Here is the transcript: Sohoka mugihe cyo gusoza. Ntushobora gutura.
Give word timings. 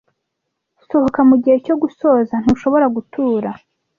Sohoka 0.87 1.19
mugihe 1.29 1.57
cyo 1.65 1.75
gusoza. 1.81 2.33
Ntushobora 2.43 2.85
gutura. 2.95 3.49